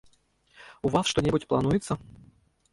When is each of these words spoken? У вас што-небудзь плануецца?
У 0.89 0.93
вас 0.95 1.05
што-небудзь 1.13 1.47
плануецца? 1.53 1.93